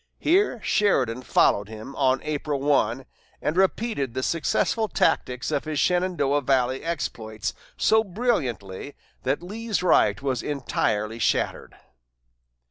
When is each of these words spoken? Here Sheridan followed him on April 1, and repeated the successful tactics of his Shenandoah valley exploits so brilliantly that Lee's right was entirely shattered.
Here 0.17 0.59
Sheridan 0.63 1.21
followed 1.21 1.69
him 1.69 1.95
on 1.95 2.23
April 2.23 2.59
1, 2.59 3.05
and 3.39 3.55
repeated 3.55 4.15
the 4.15 4.23
successful 4.23 4.87
tactics 4.87 5.51
of 5.51 5.65
his 5.65 5.77
Shenandoah 5.77 6.41
valley 6.41 6.83
exploits 6.83 7.53
so 7.77 8.03
brilliantly 8.03 8.95
that 9.21 9.43
Lee's 9.43 9.83
right 9.83 10.19
was 10.19 10.41
entirely 10.41 11.19
shattered. 11.19 11.75